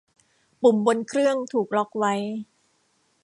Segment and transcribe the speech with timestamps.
[0.61, 2.13] ปุ่มบนเครื่องถูกล็อกไว้